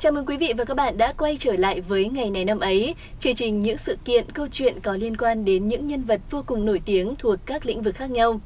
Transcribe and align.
Chào 0.00 0.12
mừng 0.12 0.26
quý 0.26 0.36
vị 0.36 0.52
và 0.56 0.64
các 0.64 0.74
bạn 0.74 0.98
đã 0.98 1.12
quay 1.12 1.36
trở 1.36 1.52
lại 1.52 1.80
với 1.80 2.08
ngày 2.08 2.30
này 2.30 2.44
năm 2.44 2.60
ấy, 2.60 2.94
chương 3.20 3.34
trình 3.34 3.60
những 3.60 3.78
sự 3.78 3.96
kiện, 4.04 4.30
câu 4.30 4.46
chuyện 4.52 4.80
có 4.80 4.96
liên 4.96 5.16
quan 5.16 5.44
đến 5.44 5.68
những 5.68 5.86
nhân 5.86 6.02
vật 6.02 6.20
vô 6.30 6.42
cùng 6.46 6.66
nổi 6.66 6.80
tiếng 6.84 7.16
thuộc 7.16 7.38
các 7.46 7.66
lĩnh 7.66 7.82
vực 7.82 7.94
khác 7.94 8.10
nhau. 8.10 8.40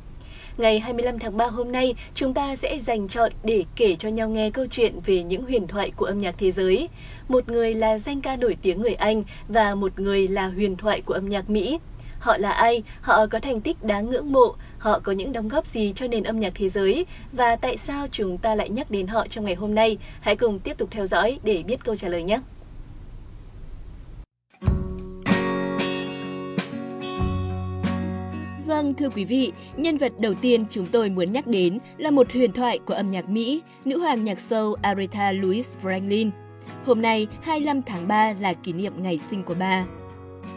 Ngày 0.59 0.81
25 0.81 1.19
tháng 1.19 1.37
3 1.37 1.47
hôm 1.47 1.73
nay, 1.73 1.95
chúng 2.15 2.35
ta 2.35 2.57
sẽ 2.57 2.79
dành 2.79 3.09
chọn 3.09 3.33
để 3.45 3.65
kể 3.77 3.97
cho 3.99 4.09
nhau 4.09 4.29
nghe 4.29 4.51
câu 4.51 4.67
chuyện 4.71 5.01
về 5.07 5.23
những 5.23 5.43
huyền 5.43 5.67
thoại 5.67 5.93
của 5.97 6.05
âm 6.05 6.21
nhạc 6.21 6.35
thế 6.39 6.51
giới. 6.51 6.89
Một 7.29 7.49
người 7.49 7.75
là 7.75 7.99
danh 7.99 8.21
ca 8.21 8.37
nổi 8.37 8.57
tiếng 8.63 8.81
người 8.81 8.95
Anh 8.95 9.25
và 9.49 9.75
một 9.75 10.01
người 10.01 10.29
là 10.29 10.49
huyền 10.49 10.77
thoại 10.77 11.01
của 11.01 11.15
âm 11.15 11.29
nhạc 11.29 11.51
Mỹ. 11.51 11.79
Họ 12.23 12.37
là 12.37 12.51
ai? 12.51 12.83
Họ 13.01 13.27
có 13.27 13.41
thành 13.41 13.61
tích 13.61 13.83
đáng 13.83 14.11
ngưỡng 14.11 14.33
mộ? 14.33 14.55
Họ 14.79 14.99
có 14.99 15.13
những 15.13 15.33
đóng 15.33 15.49
góp 15.49 15.67
gì 15.67 15.93
cho 15.97 16.07
nền 16.07 16.23
âm 16.23 16.41
nhạc 16.41 16.53
thế 16.55 16.69
giới? 16.69 17.07
Và 17.33 17.57
tại 17.57 17.77
sao 17.77 18.07
chúng 18.11 18.39
ta 18.39 18.55
lại 18.55 18.69
nhắc 18.69 18.91
đến 18.91 19.07
họ 19.07 19.27
trong 19.29 19.45
ngày 19.45 19.55
hôm 19.55 19.75
nay? 19.75 19.99
Hãy 20.21 20.37
cùng 20.37 20.59
tiếp 20.59 20.79
tục 20.79 20.89
theo 20.91 21.07
dõi 21.07 21.39
để 21.43 21.63
biết 21.63 21.85
câu 21.85 21.97
trả 21.97 22.09
lời 22.09 22.23
nhé! 22.23 22.41
Vâng, 28.67 28.95
thưa 28.95 29.09
quý 29.09 29.25
vị, 29.25 29.53
nhân 29.77 29.97
vật 29.97 30.13
đầu 30.19 30.35
tiên 30.35 30.65
chúng 30.71 30.87
tôi 30.87 31.09
muốn 31.09 31.33
nhắc 31.33 31.47
đến 31.47 31.79
là 31.99 32.11
một 32.11 32.33
huyền 32.33 32.53
thoại 32.53 32.79
của 32.87 32.95
âm 32.95 33.11
nhạc 33.11 33.29
Mỹ, 33.29 33.63
nữ 33.85 33.99
hoàng 33.99 34.25
nhạc 34.25 34.41
sâu 34.41 34.77
Aretha 34.83 35.33
Louise 35.33 35.79
Franklin. 35.83 36.31
Hôm 36.87 37.03
nay, 37.03 37.27
25 37.43 37.83
tháng 37.83 38.09
3 38.09 38.33
là 38.41 38.55
kỷ 38.55 38.73
niệm 38.73 39.03
ngày 39.03 39.21
sinh 39.31 39.43
của 39.43 39.55
bà. 39.59 39.85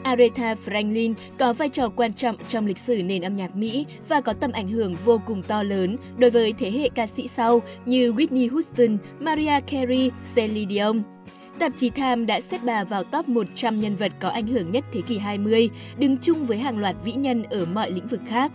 Aretha 0.05 0.55
Franklin 0.65 1.13
có 1.39 1.53
vai 1.53 1.69
trò 1.69 1.89
quan 1.89 2.13
trọng 2.13 2.35
trong 2.49 2.65
lịch 2.65 2.77
sử 2.77 3.03
nền 3.03 3.21
âm 3.21 3.35
nhạc 3.35 3.55
Mỹ 3.55 3.85
và 4.09 4.21
có 4.21 4.33
tầm 4.33 4.51
ảnh 4.51 4.69
hưởng 4.69 4.95
vô 5.05 5.21
cùng 5.25 5.43
to 5.43 5.63
lớn 5.63 5.97
đối 6.17 6.31
với 6.31 6.53
thế 6.53 6.71
hệ 6.71 6.89
ca 6.95 7.07
sĩ 7.07 7.27
sau 7.27 7.61
như 7.85 8.13
Whitney 8.13 8.51
Houston, 8.51 8.97
Mariah 9.19 9.67
Carey, 9.67 10.11
Celine 10.35 10.73
Dion. 10.73 11.03
Tạp 11.59 11.71
chí 11.77 11.89
Time 11.89 12.25
đã 12.25 12.41
xếp 12.41 12.59
bà 12.63 12.83
vào 12.83 13.03
top 13.03 13.29
100 13.29 13.79
nhân 13.79 13.95
vật 13.95 14.11
có 14.19 14.29
ảnh 14.29 14.47
hưởng 14.47 14.71
nhất 14.71 14.83
thế 14.93 15.01
kỷ 15.01 15.17
20, 15.17 15.69
đứng 15.97 16.17
chung 16.17 16.45
với 16.45 16.57
hàng 16.57 16.77
loạt 16.77 16.95
vĩ 17.03 17.11
nhân 17.11 17.43
ở 17.43 17.65
mọi 17.65 17.91
lĩnh 17.91 18.07
vực 18.07 18.21
khác. 18.27 18.51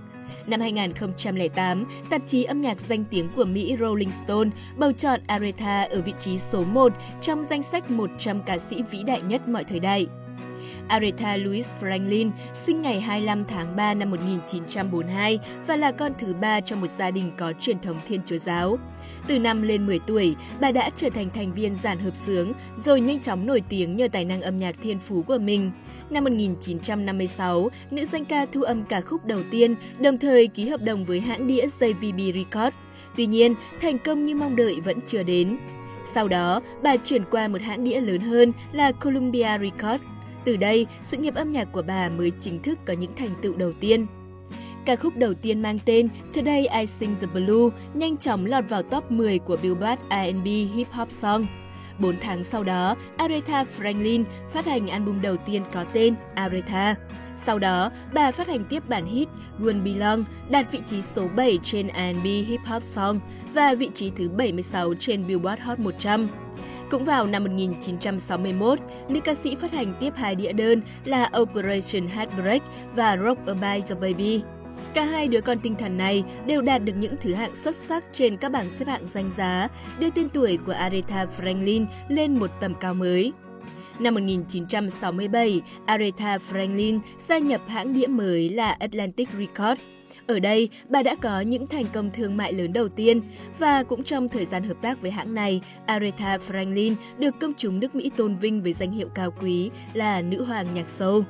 Năm 0.47 0.61
2008, 0.61 1.87
tạp 2.11 2.23
chí 2.27 2.45
âm 2.45 2.61
nhạc 2.61 2.81
danh 2.81 3.05
tiếng 3.11 3.29
của 3.37 3.45
Mỹ 3.45 3.77
Rolling 3.81 4.11
Stone 4.25 4.51
bầu 4.77 4.93
chọn 4.93 5.21
Aretha 5.27 5.83
ở 5.83 6.01
vị 6.01 6.13
trí 6.21 6.39
số 6.39 6.65
1 6.73 6.93
trong 7.23 7.43
danh 7.43 7.63
sách 7.63 7.91
100 7.91 8.43
ca 8.47 8.59
sĩ 8.59 8.83
vĩ 8.91 9.03
đại 9.03 9.23
nhất 9.23 9.49
mọi 9.49 9.65
thời 9.65 9.81
đại. 9.81 10.07
Aretha 10.91 11.37
Louise 11.37 11.69
Franklin 11.81 12.31
sinh 12.67 12.83
ngày 12.83 13.01
25 13.01 13.45
tháng 13.45 13.77
3 13.77 13.95
năm 13.95 14.11
1942 14.11 15.39
và 15.67 15.77
là 15.77 15.93
con 15.93 16.13
thứ 16.19 16.35
ba 16.35 16.61
trong 16.61 16.81
một 16.81 16.91
gia 16.91 17.11
đình 17.11 17.33
có 17.39 17.53
truyền 17.61 17.81
thống 17.81 17.97
Thiên 18.09 18.21
Chúa 18.27 18.39
giáo. 18.39 18.79
Từ 19.27 19.39
năm 19.39 19.63
lên 19.63 19.87
10 19.87 19.99
tuổi, 19.99 20.37
bà 20.61 20.73
đã 20.73 20.91
trở 20.97 21.11
thành 21.11 21.31
thành 21.35 21.55
viên 21.55 21.77
giản 21.77 21.99
hợp 21.99 22.17
sướng, 22.17 22.53
rồi 22.77 23.01
nhanh 23.01 23.21
chóng 23.21 23.47
nổi 23.47 23.63
tiếng 23.69 23.97
nhờ 23.97 24.09
tài 24.13 24.25
năng 24.25 24.43
âm 24.43 24.57
nhạc 24.57 24.77
thiên 24.83 24.99
phú 24.99 25.23
của 25.23 25.39
mình. 25.39 25.71
Năm 26.11 26.25
1956, 26.25 27.69
nữ 27.91 28.05
danh 28.05 28.25
ca 28.25 28.47
thu 28.53 28.63
âm 28.63 28.85
ca 28.85 29.01
khúc 29.01 29.25
đầu 29.25 29.41
tiên, 29.51 29.75
đồng 29.99 30.19
thời 30.19 30.47
ký 30.47 30.69
hợp 30.69 30.81
đồng 30.85 31.05
với 31.05 31.21
hãng 31.21 31.47
đĩa 31.47 31.67
JVB 31.81 32.33
Records. 32.33 32.77
Tuy 33.17 33.27
nhiên, 33.27 33.55
thành 33.83 33.99
công 33.99 34.25
như 34.25 34.35
mong 34.35 34.57
đợi 34.57 34.81
vẫn 34.85 34.99
chưa 35.07 35.23
đến. 35.23 35.59
Sau 36.15 36.29
đó, 36.29 36.61
bà 36.83 36.97
chuyển 36.97 37.25
qua 37.31 37.49
một 37.49 37.63
hãng 37.63 37.85
đĩa 37.85 38.01
lớn 38.01 38.21
hơn 38.21 38.53
là 38.73 38.93
Columbia 38.93 39.59
Records 39.61 40.05
từ 40.45 40.57
đây, 40.57 40.87
sự 41.03 41.17
nghiệp 41.17 41.35
âm 41.35 41.53
nhạc 41.53 41.73
của 41.73 41.83
bà 41.83 42.09
mới 42.09 42.33
chính 42.41 42.63
thức 42.63 42.79
có 42.87 42.93
những 42.93 43.15
thành 43.17 43.31
tựu 43.43 43.57
đầu 43.57 43.73
tiên. 43.73 44.07
Ca 44.85 44.97
khúc 44.97 45.17
đầu 45.17 45.35
tiên 45.35 45.63
mang 45.63 45.79
tên 45.85 46.09
Today 46.35 46.67
I 46.67 46.87
Sing 46.87 47.17
the 47.21 47.27
Blue 47.27 47.71
nhanh 47.95 48.17
chóng 48.17 48.47
lọt 48.47 48.65
vào 48.69 48.83
top 48.83 49.11
10 49.11 49.39
của 49.39 49.57
Billboard 49.63 50.03
R&B 50.11 50.47
Hip 50.75 50.91
Hop 50.91 51.11
Song. 51.11 51.47
4 51.99 52.15
tháng 52.21 52.45
sau 52.45 52.65
đó, 52.65 52.97
Aretha 53.17 53.65
Franklin 53.79 54.25
phát 54.53 54.67
hành 54.67 54.89
album 54.89 55.21
đầu 55.23 55.37
tiên 55.37 55.63
có 55.73 55.85
tên 55.93 56.15
Aretha. 56.35 56.95
Sau 57.37 57.59
đó, 57.59 57.91
bà 58.15 58.31
phát 58.31 58.49
hành 58.49 58.65
tiếp 58.65 58.89
bản 58.89 59.07
hit 59.07 59.29
Won't 59.61 59.85
Belong 59.85 60.25
đạt 60.51 60.73
vị 60.73 60.81
trí 60.87 61.03
số 61.03 61.29
7 61.37 61.59
trên 61.63 61.89
R&B 61.89 62.25
Hip 62.25 62.61
Hop 62.65 62.83
Song 62.83 63.21
và 63.55 63.75
vị 63.75 63.91
trí 63.95 64.11
thứ 64.17 64.29
76 64.29 64.95
trên 64.95 65.27
Billboard 65.27 65.63
Hot 65.63 65.79
100. 65.79 66.29
Cũng 66.91 67.05
vào 67.05 67.27
năm 67.27 67.45
1961, 67.45 68.79
nữ 69.09 69.21
ca 69.21 69.35
sĩ 69.35 69.57
phát 69.57 69.73
hành 69.73 69.95
tiếp 70.01 70.13
hai 70.17 70.35
đĩa 70.35 70.53
đơn 70.53 70.83
là 71.05 71.31
Operation 71.41 72.09
Heartbreak 72.09 72.63
và 72.95 73.17
Rock 73.17 73.47
a 73.47 73.55
Bye 73.55 73.83
Your 73.89 74.01
Baby. 74.01 74.43
Cả 74.95 75.05
hai 75.05 75.29
đứa 75.29 75.41
con 75.41 75.59
tinh 75.59 75.75
thần 75.75 75.99
này 75.99 76.25
đều 76.47 76.63
đạt 76.63 76.85
được 76.85 76.93
những 76.97 77.15
thứ 77.21 77.35
hạng 77.35 77.55
xuất 77.55 77.77
sắc 77.89 78.05
trên 78.13 78.37
các 78.37 78.53
bảng 78.53 78.71
xếp 78.71 78.89
hạng 78.89 79.07
danh 79.15 79.31
giá, 79.37 79.69
đưa 79.99 80.11
tên 80.11 80.29
tuổi 80.29 80.59
của 80.67 80.73
Aretha 80.73 81.27
Franklin 81.39 81.87
lên 82.09 82.39
một 82.39 82.51
tầm 82.61 82.75
cao 82.81 82.95
mới. 82.95 83.33
Năm 83.99 84.15
1967, 84.15 85.61
Aretha 85.87 86.39
Franklin 86.39 87.01
gia 87.29 87.39
nhập 87.39 87.61
hãng 87.69 87.93
đĩa 87.93 88.07
mới 88.07 88.51
là 88.51 88.77
Atlantic 88.79 89.29
Records. 89.39 89.83
Ở 90.31 90.39
đây, 90.39 90.69
bà 90.89 91.03
đã 91.03 91.17
có 91.23 91.41
những 91.41 91.67
thành 91.67 91.85
công 91.93 92.11
thương 92.11 92.37
mại 92.37 92.53
lớn 92.53 92.73
đầu 92.73 92.89
tiên 92.89 93.21
và 93.59 93.83
cũng 93.83 94.05
trong 94.05 94.29
thời 94.29 94.45
gian 94.45 94.63
hợp 94.63 94.77
tác 94.83 95.03
với 95.03 95.11
hãng 95.11 95.35
này, 95.35 95.61
Aretha 95.87 96.37
Franklin 96.37 96.95
được 97.19 97.35
công 97.41 97.53
chúng 97.57 97.81
nước 97.81 97.95
Mỹ 97.95 98.11
tôn 98.17 98.37
vinh 98.37 98.63
với 98.63 98.73
danh 98.73 98.93
hiệu 98.93 99.09
cao 99.15 99.35
quý 99.41 99.71
là 99.95 100.23
nữ 100.23 100.45
hoàng 100.45 100.67
nhạc 100.75 100.89
soul. 100.89 101.23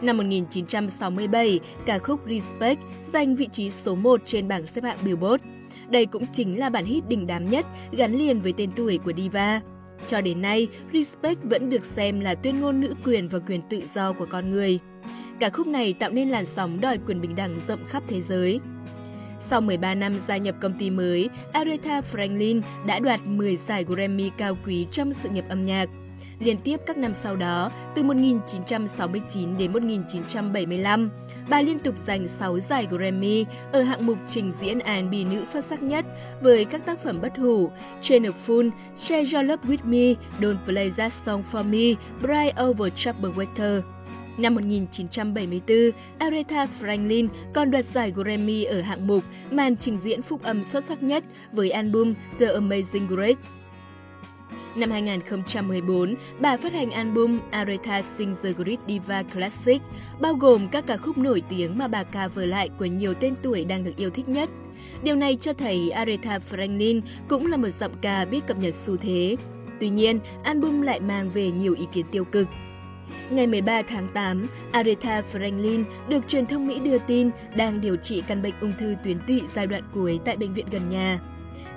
Năm 0.00 0.16
1967, 0.16 1.60
ca 1.86 1.98
khúc 1.98 2.20
Respect 2.28 2.80
giành 3.12 3.36
vị 3.36 3.48
trí 3.52 3.70
số 3.70 3.94
1 3.94 4.20
trên 4.24 4.48
bảng 4.48 4.66
xếp 4.66 4.84
hạng 4.84 4.98
Billboard. 5.04 5.44
Đây 5.90 6.06
cũng 6.06 6.24
chính 6.32 6.58
là 6.58 6.70
bản 6.70 6.84
hit 6.84 7.08
đỉnh 7.08 7.26
đám 7.26 7.50
nhất 7.50 7.66
gắn 7.92 8.12
liền 8.12 8.40
với 8.40 8.52
tên 8.56 8.70
tuổi 8.76 8.98
của 9.04 9.12
diva. 9.16 9.60
Cho 10.06 10.20
đến 10.20 10.42
nay, 10.42 10.68
Respect 10.92 11.38
vẫn 11.42 11.70
được 11.70 11.84
xem 11.84 12.20
là 12.20 12.34
tuyên 12.34 12.60
ngôn 12.60 12.80
nữ 12.80 12.94
quyền 13.04 13.28
và 13.28 13.38
quyền 13.38 13.60
tự 13.70 13.82
do 13.94 14.12
của 14.12 14.26
con 14.30 14.50
người. 14.50 14.78
Cả 15.40 15.50
khúc 15.50 15.66
này 15.66 15.92
tạo 15.92 16.10
nên 16.10 16.28
làn 16.28 16.46
sóng 16.46 16.80
đòi 16.80 16.98
quyền 17.06 17.20
bình 17.20 17.36
đẳng 17.36 17.56
rộng 17.68 17.80
khắp 17.88 18.02
thế 18.08 18.22
giới. 18.22 18.60
Sau 19.40 19.60
13 19.60 19.94
năm 19.94 20.14
gia 20.14 20.36
nhập 20.36 20.54
công 20.60 20.78
ty 20.78 20.90
mới, 20.90 21.28
Aretha 21.52 22.00
Franklin 22.00 22.60
đã 22.86 22.98
đoạt 22.98 23.20
10 23.26 23.56
giải 23.56 23.84
Grammy 23.84 24.30
cao 24.38 24.58
quý 24.66 24.86
trong 24.92 25.12
sự 25.12 25.28
nghiệp 25.28 25.44
âm 25.48 25.66
nhạc. 25.66 25.88
Liên 26.38 26.58
tiếp 26.58 26.80
các 26.86 26.96
năm 26.96 27.14
sau 27.14 27.36
đó, 27.36 27.70
từ 27.94 28.02
1969 28.02 29.58
đến 29.58 29.72
1975, 29.72 31.10
bà 31.48 31.62
liên 31.62 31.78
tục 31.78 31.94
giành 31.98 32.28
6 32.28 32.60
giải 32.60 32.86
Grammy 32.90 33.44
ở 33.72 33.82
hạng 33.82 34.06
mục 34.06 34.18
trình 34.28 34.52
diễn 34.60 34.78
R&B 34.78 35.12
nữ 35.32 35.44
xuất 35.44 35.64
sắc 35.64 35.82
nhất 35.82 36.04
với 36.42 36.64
các 36.64 36.86
tác 36.86 36.98
phẩm 36.98 37.20
bất 37.20 37.36
hủ 37.36 37.70
Train 38.02 38.22
of 38.22 38.32
Fool, 38.46 38.70
Share 38.96 39.36
Your 39.36 39.50
Love 39.50 39.62
With 39.68 39.84
Me, 39.84 40.20
Don't 40.40 40.64
Play 40.66 40.90
That 40.90 41.12
Song 41.12 41.42
For 41.52 41.64
Me, 41.64 42.00
Bright 42.20 42.54
Over 42.62 42.92
Troubled 42.94 43.34
Water. 43.36 43.97
Năm 44.38 44.54
1974, 44.54 45.76
Aretha 46.18 46.66
Franklin 46.80 47.28
còn 47.54 47.70
đoạt 47.70 47.84
giải 47.84 48.12
Grammy 48.16 48.64
ở 48.64 48.80
hạng 48.80 49.06
mục 49.06 49.24
màn 49.50 49.76
trình 49.76 49.98
diễn 49.98 50.22
phúc 50.22 50.42
âm 50.42 50.64
xuất 50.64 50.84
sắc 50.84 51.02
nhất 51.02 51.24
với 51.52 51.70
album 51.70 52.14
The 52.40 52.46
Amazing 52.46 53.06
Grace. 53.08 53.40
Năm 54.76 54.90
2014, 54.90 56.14
bà 56.40 56.56
phát 56.56 56.72
hành 56.72 56.90
album 56.90 57.40
Aretha 57.50 58.02
Sings 58.02 58.42
the 58.42 58.52
Great 58.52 58.78
Diva 58.88 59.22
Classic, 59.22 59.82
bao 60.20 60.34
gồm 60.34 60.68
các 60.68 60.86
ca 60.86 60.96
khúc 60.96 61.18
nổi 61.18 61.42
tiếng 61.48 61.78
mà 61.78 61.88
bà 61.88 62.04
cover 62.04 62.48
lại 62.48 62.70
của 62.78 62.84
nhiều 62.84 63.14
tên 63.14 63.34
tuổi 63.42 63.64
đang 63.64 63.84
được 63.84 63.96
yêu 63.96 64.10
thích 64.10 64.28
nhất. 64.28 64.50
Điều 65.02 65.16
này 65.16 65.36
cho 65.40 65.52
thấy 65.52 65.90
Aretha 65.90 66.38
Franklin 66.50 67.00
cũng 67.28 67.46
là 67.46 67.56
một 67.56 67.70
giọng 67.70 67.92
ca 68.00 68.24
biết 68.24 68.46
cập 68.46 68.58
nhật 68.58 68.74
xu 68.74 68.96
thế. 68.96 69.36
Tuy 69.80 69.88
nhiên, 69.88 70.18
album 70.42 70.80
lại 70.80 71.00
mang 71.00 71.30
về 71.30 71.50
nhiều 71.50 71.74
ý 71.74 71.86
kiến 71.92 72.06
tiêu 72.10 72.24
cực. 72.24 72.48
Ngày 73.30 73.46
13 73.46 73.82
tháng 73.82 74.08
8, 74.14 74.46
Aretha 74.72 75.22
Franklin 75.32 75.84
được 76.08 76.28
truyền 76.28 76.46
thông 76.46 76.66
Mỹ 76.66 76.78
đưa 76.78 76.98
tin 76.98 77.30
đang 77.56 77.80
điều 77.80 77.96
trị 77.96 78.22
căn 78.28 78.42
bệnh 78.42 78.54
ung 78.60 78.72
thư 78.72 78.94
tuyến 79.04 79.18
tụy 79.26 79.42
giai 79.54 79.66
đoạn 79.66 79.82
cuối 79.94 80.20
tại 80.24 80.36
bệnh 80.36 80.52
viện 80.52 80.66
gần 80.70 80.90
nhà. 80.90 81.20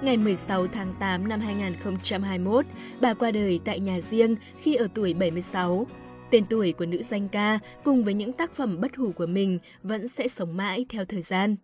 Ngày 0.02 0.18
16 0.18 0.68
tháng 0.68 0.94
8 1.00 1.28
năm 1.28 1.40
2021, 1.40 2.66
bà 3.02 3.14
qua 3.14 3.32
đời 3.32 3.60
tại 3.66 3.80
nhà 3.80 4.00
riêng 4.10 4.36
khi 4.60 4.76
ở 4.76 4.88
tuổi 4.94 5.14
76. 5.14 5.88
Tên 6.32 6.46
tuổi 6.46 6.74
của 6.74 6.86
nữ 6.86 7.04
danh 7.04 7.28
ca 7.28 7.60
cùng 7.84 8.04
với 8.04 8.14
những 8.14 8.34
tác 8.34 8.54
phẩm 8.54 8.82
bất 8.82 8.96
hủ 8.96 9.12
của 9.12 9.26
mình 9.26 9.60
vẫn 9.84 10.08
sẽ 10.08 10.28
sống 10.28 10.58
mãi 10.58 10.86
theo 10.90 11.06
thời 11.06 11.22
gian. 11.22 11.56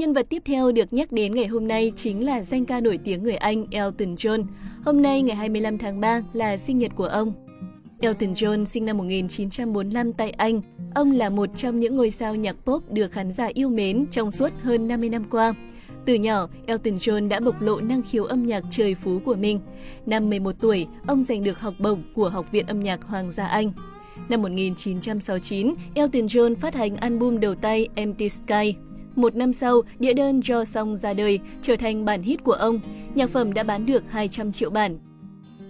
Nhân 0.00 0.12
vật 0.12 0.26
tiếp 0.28 0.42
theo 0.44 0.72
được 0.72 0.92
nhắc 0.92 1.12
đến 1.12 1.34
ngày 1.34 1.46
hôm 1.46 1.68
nay 1.68 1.92
chính 1.96 2.24
là 2.24 2.44
danh 2.44 2.64
ca 2.64 2.80
nổi 2.80 2.98
tiếng 3.04 3.22
người 3.22 3.36
Anh 3.36 3.66
Elton 3.70 4.14
John. 4.14 4.44
Hôm 4.84 5.02
nay 5.02 5.22
ngày 5.22 5.36
25 5.36 5.78
tháng 5.78 6.00
3 6.00 6.22
là 6.32 6.56
sinh 6.56 6.78
nhật 6.78 6.92
của 6.96 7.04
ông. 7.04 7.32
Elton 8.00 8.32
John 8.32 8.64
sinh 8.64 8.84
năm 8.84 8.98
1945 8.98 10.12
tại 10.12 10.30
Anh. 10.30 10.60
Ông 10.94 11.12
là 11.12 11.30
một 11.30 11.48
trong 11.56 11.80
những 11.80 11.96
ngôi 11.96 12.10
sao 12.10 12.34
nhạc 12.34 12.56
pop 12.64 12.92
được 12.92 13.12
khán 13.12 13.32
giả 13.32 13.46
yêu 13.54 13.68
mến 13.68 14.06
trong 14.10 14.30
suốt 14.30 14.52
hơn 14.62 14.88
50 14.88 15.08
năm 15.08 15.24
qua. 15.30 15.54
Từ 16.06 16.14
nhỏ, 16.14 16.48
Elton 16.66 16.96
John 16.96 17.28
đã 17.28 17.40
bộc 17.40 17.62
lộ 17.62 17.80
năng 17.80 18.02
khiếu 18.02 18.24
âm 18.24 18.46
nhạc 18.46 18.64
trời 18.70 18.94
phú 18.94 19.18
của 19.24 19.34
mình. 19.34 19.60
Năm 20.06 20.30
11 20.30 20.54
tuổi, 20.60 20.86
ông 21.06 21.22
giành 21.22 21.44
được 21.44 21.60
học 21.60 21.74
bổng 21.78 22.02
của 22.14 22.28
Học 22.28 22.52
viện 22.52 22.66
âm 22.66 22.80
nhạc 22.82 23.04
Hoàng 23.04 23.30
gia 23.30 23.46
Anh. 23.46 23.72
Năm 24.28 24.42
1969, 24.42 25.74
Elton 25.94 26.26
John 26.26 26.54
phát 26.54 26.74
hành 26.74 26.96
album 26.96 27.40
đầu 27.40 27.54
tay 27.54 27.88
Empty 27.94 28.28
Sky. 28.28 28.74
Một 29.16 29.36
năm 29.36 29.52
sau, 29.52 29.82
đĩa 29.98 30.12
đơn 30.12 30.40
Do 30.40 30.64
Song 30.64 30.96
ra 30.96 31.14
đời, 31.14 31.38
trở 31.62 31.76
thành 31.76 32.04
bản 32.04 32.22
hit 32.22 32.44
của 32.44 32.52
ông. 32.52 32.80
Nhạc 33.14 33.30
phẩm 33.30 33.54
đã 33.54 33.62
bán 33.62 33.86
được 33.86 34.02
200 34.10 34.52
triệu 34.52 34.70
bản. 34.70 34.98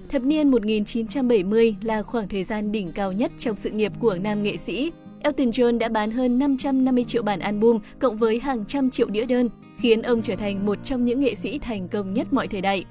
Thập 0.09 0.23
niên 0.23 0.51
1970 0.51 1.77
là 1.83 2.03
khoảng 2.03 2.29
thời 2.29 2.45
gian 2.45 2.73
đỉnh 2.73 2.93
cao 2.93 3.13
nhất 3.13 3.33
trong 3.39 3.57
sự 3.57 3.71
nghiệp 3.71 3.93
của 4.01 4.19
nam 4.23 4.43
nghệ 4.43 4.57
sĩ. 4.57 4.93
Elton 5.21 5.51
John 5.51 5.79
đã 5.79 5.89
bán 5.89 6.11
hơn 6.11 6.39
550 6.39 7.05
triệu 7.05 7.23
bản 7.23 7.41
album 7.41 7.79
cộng 7.99 8.17
với 8.17 8.41
hàng 8.41 8.65
trăm 8.69 8.91
triệu 8.91 9.11
đĩa 9.11 9.25
đơn, 9.25 9.49
khiến 9.79 10.03
ông 10.03 10.23
trở 10.23 10.37
thành 10.37 10.67
một 10.67 10.79
trong 10.85 11.05
những 11.05 11.21
nghệ 11.21 11.35
sĩ 11.35 11.59
thành 11.59 11.89
công 11.89 12.15
nhất 12.15 12.33
mọi 12.33 12.49
thời 12.49 12.61
đại. 12.61 12.85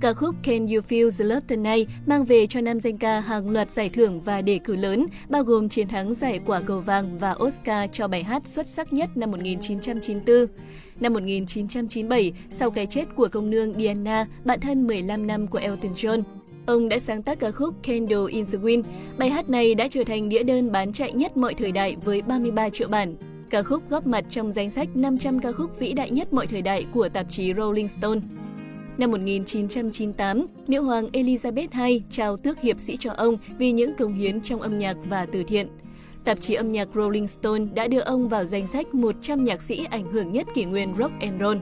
Ca 0.00 0.12
khúc 0.12 0.34
Can 0.42 0.66
You 0.66 0.80
Feel 0.88 1.10
the 1.18 1.24
Love 1.24 1.40
Tonight 1.48 1.88
mang 2.06 2.24
về 2.24 2.46
cho 2.46 2.60
nam 2.60 2.80
danh 2.80 2.98
ca 2.98 3.20
hàng 3.20 3.50
loạt 3.50 3.72
giải 3.72 3.88
thưởng 3.88 4.20
và 4.20 4.42
đề 4.42 4.58
cử 4.64 4.76
lớn, 4.76 5.06
bao 5.28 5.42
gồm 5.42 5.68
chiến 5.68 5.88
thắng 5.88 6.14
giải 6.14 6.40
quả 6.46 6.60
cầu 6.60 6.80
vàng 6.80 7.18
và 7.18 7.36
Oscar 7.44 7.90
cho 7.92 8.08
bài 8.08 8.22
hát 8.22 8.48
xuất 8.48 8.66
sắc 8.66 8.92
nhất 8.92 9.16
năm 9.16 9.30
1994. 9.30 10.46
Năm 11.00 11.12
1997, 11.12 12.32
sau 12.50 12.70
cái 12.70 12.86
chết 12.86 13.04
của 13.16 13.28
công 13.28 13.50
nương 13.50 13.74
Diana, 13.78 14.26
bạn 14.44 14.60
thân 14.60 14.86
15 14.86 15.26
năm 15.26 15.46
của 15.46 15.58
Elton 15.58 15.92
John, 15.92 16.22
ông 16.66 16.88
đã 16.88 16.98
sáng 16.98 17.22
tác 17.22 17.38
ca 17.38 17.50
khúc 17.50 17.74
Candle 17.82 18.26
in 18.28 18.44
the 18.44 18.58
Wind. 18.58 18.82
Bài 19.18 19.30
hát 19.30 19.50
này 19.50 19.74
đã 19.74 19.88
trở 19.88 20.04
thành 20.04 20.28
đĩa 20.28 20.42
đơn 20.42 20.72
bán 20.72 20.92
chạy 20.92 21.12
nhất 21.12 21.36
mọi 21.36 21.54
thời 21.54 21.72
đại 21.72 21.96
với 22.04 22.22
33 22.22 22.70
triệu 22.70 22.88
bản. 22.88 23.14
Ca 23.50 23.62
khúc 23.62 23.90
góp 23.90 24.06
mặt 24.06 24.24
trong 24.30 24.52
danh 24.52 24.70
sách 24.70 24.88
500 24.96 25.38
ca 25.38 25.52
khúc 25.52 25.78
vĩ 25.78 25.92
đại 25.92 26.10
nhất 26.10 26.32
mọi 26.32 26.46
thời 26.46 26.62
đại 26.62 26.86
của 26.92 27.08
tạp 27.08 27.26
chí 27.30 27.54
Rolling 27.54 27.88
Stone. 27.88 28.20
Năm 28.98 29.10
1998, 29.10 30.46
nữ 30.68 30.80
hoàng 30.80 31.08
Elizabeth 31.12 31.88
II 31.88 32.02
trao 32.10 32.36
tước 32.36 32.60
hiệp 32.60 32.80
sĩ 32.80 32.96
cho 32.96 33.12
ông 33.12 33.36
vì 33.58 33.72
những 33.72 33.94
công 33.98 34.14
hiến 34.14 34.40
trong 34.40 34.60
âm 34.60 34.78
nhạc 34.78 34.96
và 35.08 35.26
từ 35.26 35.42
thiện. 35.42 35.68
Tạp 36.24 36.40
chí 36.40 36.54
âm 36.54 36.72
nhạc 36.72 36.88
Rolling 36.94 37.26
Stone 37.26 37.64
đã 37.74 37.88
đưa 37.88 38.00
ông 38.00 38.28
vào 38.28 38.44
danh 38.44 38.66
sách 38.66 38.94
100 38.94 39.44
nhạc 39.44 39.62
sĩ 39.62 39.84
ảnh 39.90 40.12
hưởng 40.12 40.32
nhất 40.32 40.46
kỷ 40.54 40.64
nguyên 40.64 40.94
rock 40.98 41.12
and 41.20 41.40
roll. 41.40 41.56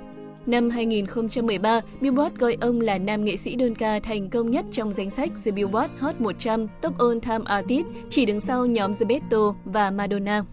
Năm 0.47 0.71
2013, 0.71 1.81
Billboard 2.01 2.37
gọi 2.37 2.57
ông 2.61 2.81
là 2.81 2.99
nam 2.99 3.25
nghệ 3.25 3.37
sĩ 3.37 3.57
đơn 3.57 3.75
ca 3.75 4.01
thành 4.01 4.31
công 4.31 4.51
nhất 4.51 4.65
trong 4.73 4.93
danh 4.93 5.11
sách 5.11 5.31
The 5.45 5.51
Billboard 5.51 5.93
Hot 5.99 6.21
100 6.21 6.67
Top 6.83 6.99
All 6.99 7.19
Time 7.19 7.45
Artist, 7.45 7.87
chỉ 8.11 8.27
đứng 8.27 8.41
sau 8.41 8.67
nhóm 8.67 8.95
The 8.95 9.07
Beatles 9.07 9.57
và 9.65 9.91
Madonna. 9.91 10.45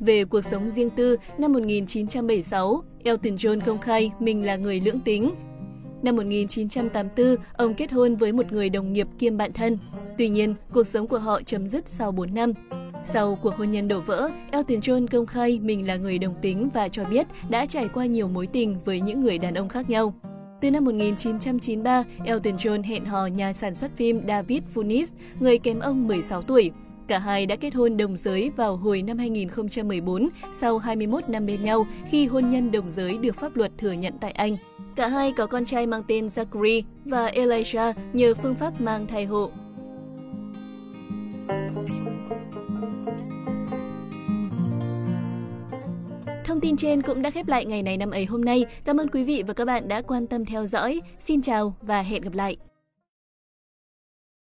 Về 0.00 0.24
cuộc 0.24 0.44
sống 0.44 0.70
riêng 0.70 0.90
tư, 0.90 1.16
năm 1.38 1.52
1976, 1.52 2.82
Elton 3.04 3.34
John 3.34 3.60
công 3.60 3.80
khai 3.80 4.12
mình 4.20 4.46
là 4.46 4.56
người 4.56 4.80
lưỡng 4.80 5.00
tính. 5.00 5.30
Năm 6.04 6.16
1984, 6.16 7.36
ông 7.56 7.74
kết 7.74 7.92
hôn 7.92 8.16
với 8.16 8.32
một 8.32 8.52
người 8.52 8.70
đồng 8.70 8.92
nghiệp 8.92 9.08
kiêm 9.18 9.36
bạn 9.36 9.52
thân. 9.52 9.78
Tuy 10.18 10.28
nhiên, 10.28 10.54
cuộc 10.72 10.86
sống 10.86 11.06
của 11.06 11.18
họ 11.18 11.42
chấm 11.42 11.68
dứt 11.68 11.88
sau 11.88 12.12
4 12.12 12.34
năm. 12.34 12.52
Sau 13.04 13.38
cuộc 13.42 13.54
hôn 13.54 13.70
nhân 13.70 13.88
đổ 13.88 14.00
vỡ, 14.00 14.30
Elton 14.50 14.78
John 14.78 15.06
công 15.06 15.26
khai 15.26 15.60
mình 15.62 15.86
là 15.86 15.96
người 15.96 16.18
đồng 16.18 16.34
tính 16.42 16.68
và 16.74 16.88
cho 16.88 17.04
biết 17.04 17.26
đã 17.48 17.66
trải 17.66 17.88
qua 17.88 18.06
nhiều 18.06 18.28
mối 18.28 18.46
tình 18.46 18.76
với 18.84 19.00
những 19.00 19.20
người 19.20 19.38
đàn 19.38 19.54
ông 19.54 19.68
khác 19.68 19.90
nhau. 19.90 20.14
Từ 20.60 20.70
năm 20.70 20.84
1993, 20.84 22.04
Elton 22.24 22.56
John 22.56 22.82
hẹn 22.82 23.04
hò 23.04 23.26
nhà 23.26 23.52
sản 23.52 23.74
xuất 23.74 23.96
phim 23.96 24.20
David 24.28 24.62
Funis, 24.74 25.06
người 25.40 25.58
kém 25.58 25.78
ông 25.78 26.06
16 26.08 26.42
tuổi. 26.42 26.70
Cả 27.08 27.18
hai 27.18 27.46
đã 27.46 27.56
kết 27.56 27.74
hôn 27.74 27.96
đồng 27.96 28.16
giới 28.16 28.50
vào 28.56 28.76
hồi 28.76 29.02
năm 29.02 29.18
2014 29.18 30.28
sau 30.52 30.78
21 30.78 31.28
năm 31.28 31.46
bên 31.46 31.64
nhau, 31.64 31.86
khi 32.10 32.26
hôn 32.26 32.50
nhân 32.50 32.72
đồng 32.72 32.90
giới 32.90 33.18
được 33.18 33.36
pháp 33.36 33.56
luật 33.56 33.72
thừa 33.78 33.92
nhận 33.92 34.14
tại 34.20 34.30
Anh. 34.30 34.56
Cả 34.96 35.08
hai 35.08 35.32
có 35.32 35.46
con 35.46 35.64
trai 35.64 35.86
mang 35.86 36.02
tên 36.08 36.26
Zachary 36.26 36.82
và 37.04 37.30
Elijah 37.30 37.92
nhờ 38.12 38.34
phương 38.34 38.54
pháp 38.54 38.80
mang 38.80 39.06
thai 39.06 39.24
hộ. 39.24 39.50
Thông 46.44 46.60
tin 46.60 46.76
trên 46.76 47.02
cũng 47.02 47.22
đã 47.22 47.30
khép 47.30 47.48
lại 47.48 47.64
ngày 47.64 47.82
này 47.82 47.96
năm 47.96 48.10
ấy 48.10 48.24
hôm 48.24 48.44
nay. 48.44 48.64
Cảm 48.84 49.00
ơn 49.00 49.08
quý 49.08 49.24
vị 49.24 49.42
và 49.46 49.54
các 49.54 49.64
bạn 49.64 49.88
đã 49.88 50.02
quan 50.02 50.26
tâm 50.26 50.44
theo 50.44 50.66
dõi. 50.66 51.00
Xin 51.18 51.42
chào 51.42 51.76
và 51.82 52.02
hẹn 52.02 52.22
gặp 52.22 52.34
lại! 52.34 52.56